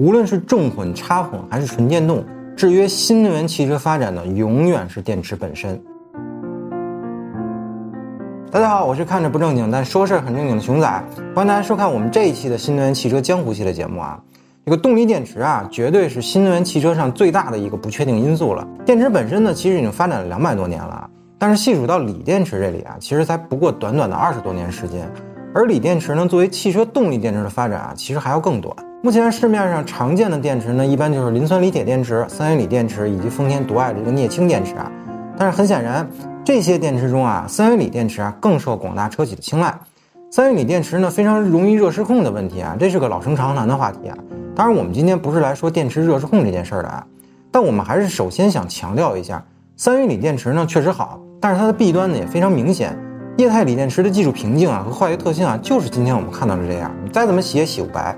[0.00, 2.24] 无论是重混、插混还是纯电动，
[2.56, 5.78] 制约新能源汽车发展的永远是电池本身。
[8.50, 10.88] 大家好，我是看着不正经但说事儿很正经的熊仔，
[11.34, 14.18] 欢迎大家收看我们这一期的新能源汽车江湖系列节目啊。
[14.64, 18.66] 这个动力电池啊，绝对是新能源汽车上最大的一个不确定因素了。
[18.86, 25.06] 电池本身呢，其实已经发展了两百多年了，但是细数到锂电池这里啊，其实才不过短短的二十多年时间。
[25.54, 28.74] 而锂电池呢，作为汽车动力电池的发展啊，其实还要更短。
[29.02, 34.92] 目前市面上常见的电池呢，一般就是磷酸锂铁电池、三元锂电池以及丰田独爱的这个镍氢电池啊。
[35.38, 36.06] 但是很显然，
[36.44, 39.74] 这些电池中啊，三元锂电池啊更受广大车企的青睐。
[40.30, 44.14] 三元锂电池呢非常容易热失控的问题啊，这是个老生常谈的话题啊。
[44.54, 47.06] 当然，我们今天不是来说电池热失控这件事儿的啊，
[47.50, 49.42] 但我们还是首先想强调一下，
[49.78, 52.94] 三元锂电池呢确实好，但是它的弊端呢也非常明显。
[53.38, 58.14] 液态锂电池的技术瓶颈啊和化学特性啊，就是今天我们看到的这样，你再怎么洗也洗不白。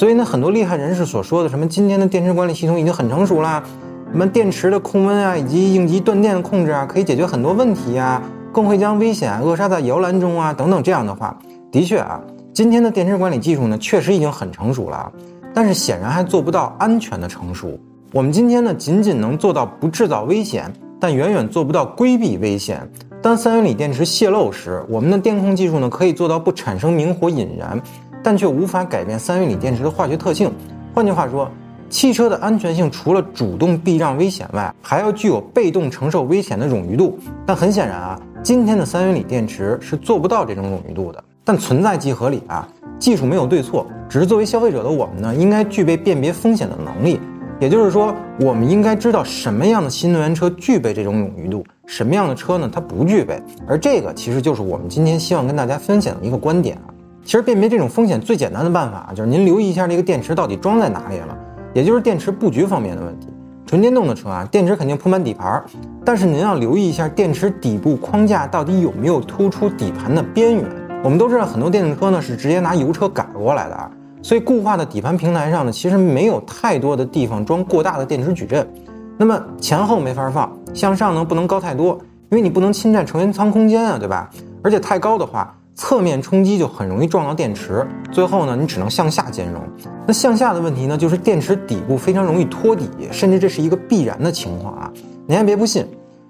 [0.00, 3.62] 所以呢，很多厉害人士所说的什么今天的电池管理系统已经很成熟了。
[4.10, 11.38] 什么电池的控温啊，以及应急断电的控制啊，可以解决很多问题啊，更会将危险扼杀在摇篮中啊，等等这样的话，
[11.70, 12.18] 的确啊，
[12.54, 15.12] 今天的电池管理技术呢，确实已经很成熟了，
[15.52, 17.78] 但是显然还做不到安全的成熟。
[18.10, 22.90] 我们今天呢，仅仅能做到不制造危险，但远远做不到规避危险。
[23.20, 27.78] 当三元锂电池泄漏时，我们的电控技术呢，可以做到不产生明火引燃，
[28.22, 30.50] 但却无法改变三元锂电池的化学特性。
[30.94, 31.50] 换句话说。
[31.92, 37.18] 汽车的安全性除了主动避让危险外，还要具有被动承受危险的冗余度。
[37.44, 41.20] 但很显然啊，今天的三元锂电池是做不到这种冗余度的。
[41.44, 42.68] 但存在即合理啊，
[43.00, 47.18] 技术没有对错，只是作为消费者的我们呢，应该具备辨别风险的能力。
[47.58, 53.42] 也就是说，我们应该知道什么样的新能源车具备这种冗余度，什么样的车呢它不具备。
[53.66, 56.94] 而这个其实就是我们今天希望跟大家分享的一个观点啊。
[57.24, 61.36] 其实辨别这种风险最简单的办法就是您留意一下这个电池到底装在哪里了。
[61.72, 63.28] 也就是电池布局方面的问题。
[63.64, 65.62] 纯电动的车啊，电池肯定铺满底盘，
[66.04, 70.64] 但是您要留意一下电池底部框架到底有没有突出底盘的边缘。
[71.04, 73.88] 我们都知道很多电动车呢是直接拿油车改过来的啊，
[74.22, 78.68] 所以固化的底盘平台上呢，其实没有太多的地方装过大的电池矩阵。
[79.16, 81.96] 那么前后没法放，向上呢不能高太多，
[82.30, 84.28] 因为你不能侵占成员舱空间啊，对吧？
[84.64, 85.54] 而且太高的话。
[85.74, 89.62] 侧面冲击就很容易撞到电池，最后呢，你只能向下兼容。
[90.06, 94.92] 那向下的问题呢，就是电池底部非常容易托底，甚至这是一个必然的情况啊。
[95.26, 95.86] 您还别不信，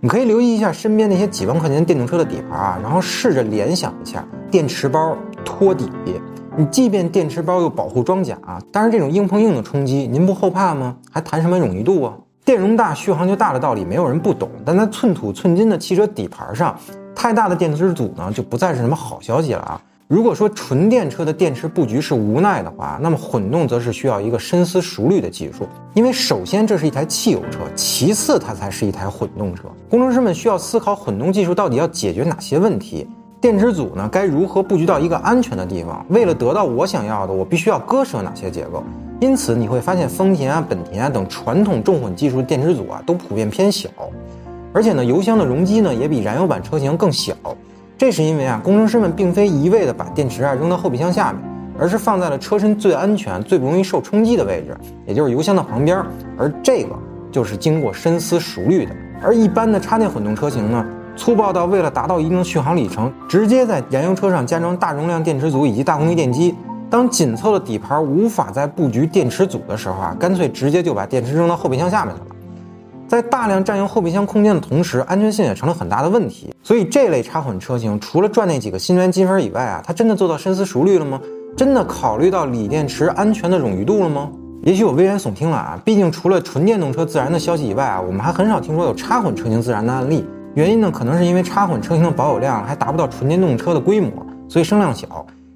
[0.00, 5.88] 你可以留意一下身边那些几万块钱电动车的底盘啊，然后试着联想一下电池包托底。
[6.56, 8.38] 你即便电池包有保护装甲，
[8.70, 10.96] 但是这种硬碰硬的冲击，您不后怕吗？
[11.10, 12.14] 还谈什么冗余度啊？
[12.44, 14.50] 电容大续航就大的道理，没有人不懂。
[14.64, 16.78] 但在寸土寸金的汽车底盘上。
[17.14, 19.80] 太大的电池组呢，就不再是什么好消息了啊！
[20.08, 25.66] 如果说纯电车的电池布局是无奈的话，那么混动则是需要一个深思熟虑的技术。
[25.94, 29.64] 因为首先这是一台汽油车，其次它才是一台混动车。
[29.88, 33.08] 工程师们需要思考混动技术到底要解决哪些问题，
[33.40, 36.04] 电池组呢该如何布局到一个安全的地方？
[36.10, 38.82] 为了得到我想要的，我必须要割舍哪些结构？
[39.18, 43.88] 因此你会发现丰田啊、本田啊等传统重混技术电池组啊，都普遍偏小。
[44.72, 47.34] 而且呢，油箱的容积呢也比燃油版车型更小，
[47.98, 51.42] 这是因为啊，工程师们并非一味的把电池啊扔到后备箱下面，
[51.78, 56.02] 而是放在了车身最安全、最不容易受冲击的位置，也就是油箱的旁边。
[56.38, 56.96] 而这个
[57.30, 58.94] 就是经过深思熟虑的。
[59.22, 60.84] 而一般的插电混动车型呢，
[61.16, 66.54] 粗暴到为了达到一定的续航里程，直接在燃油车上加装大容量电池组以及大功率电机。
[66.90, 72.26] 当紧凑的底盘无法再布局电池组的时候啊，干脆直接就把电池扔到后备箱下面去了。
[73.12, 76.50] 在大量占用后备箱空间的同时，安全性也成了很大的问题。
[76.62, 81.20] 所以这类插混车型，除了赚那几个新能源积分以外啊，它真的做到深思熟虑了吗？
[81.54, 84.30] 真的考虑到锂电池安全的冗余度了吗？
[84.62, 85.78] 也许我危言耸听了啊。
[85.84, 90.24] 毕竟除了纯电动车自燃的消息以外啊，我们还很少听说有插混车型自燃的案例。
[90.54, 94.10] 原因呢，可能是因为插混车型的保有量还达不到纯电动车的规模，
[94.48, 95.06] 所以声量小；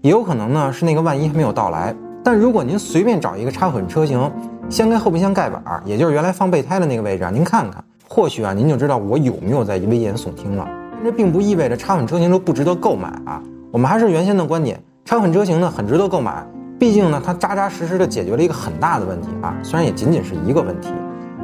[0.00, 1.94] 也有可能呢是那个万一还没有到来。
[2.24, 4.28] 但如果您随便找一个插混车型，
[4.70, 10.66] 掀开后备箱盖板，也就是原来放备胎的那个位置啊，您看看，或许啊，您就知道我有没有在危言耸听了。
[10.92, 13.40] 但这并不意味着插混车型都不值得购买啊。
[13.70, 16.44] 我们还是原先的观点，插混车型呢很值得购买，
[16.78, 20.92] 毕竟呢它扎扎实实的解决了一个很大的问题啊，虽然也仅仅是一个问题。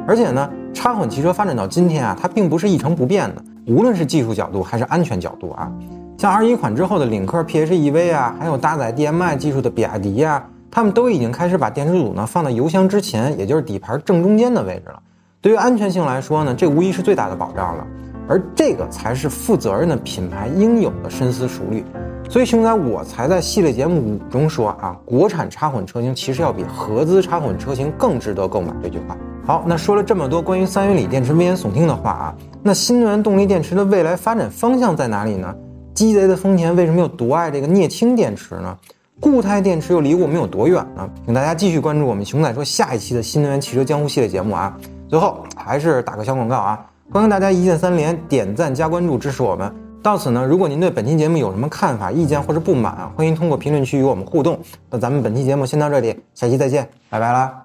[0.07, 5.71] 而且呢，插混汽车发展到今天啊，它并不是一成不变的，无论是技术角度还是安全角度啊，
[6.17, 10.43] 像二一款之后的领克 PHEV 啊，还有搭载 DMI 技术的比亚迪呀。
[10.71, 14.99] 他们都已经开始把电池组呢放在油箱之前，也就是底盘正中间的位置了。
[15.41, 17.85] 对于安全性来说呢，这无疑是最大的保障了。
[18.27, 21.83] 而这个才是负责任的品牌应有的深思熟虑。
[22.29, 29.17] 所以熊仔我才在系列节目五中说啊，国产插混车型其实要比合资插混车型更值得购买这句话。
[29.45, 35.53] 好，那说了这么多关于三元锂电池危言耸听的话啊，那新能源动力电池的未来发展方向在哪里呢？
[35.93, 38.77] 鸡贼的丰田为什么又独爱这个镍氢电池呢？
[39.21, 41.07] 固态电池又离我们有多远呢？
[41.25, 44.75] 请大家继续关注我们熊仔说下一期的新能源汽车江湖系列节目啊。
[45.07, 49.71] 最后还是打个小广告啊，欢迎大家一键三连，点赞加关注支持我们。
[50.01, 54.59] 到此呢，如果您对本期节目有什么看法、意见或者不满，欢迎通过评论区与我们互动。
[54.89, 57.60] 那咱们本期节目先到这里，下期再见，拜拜啦。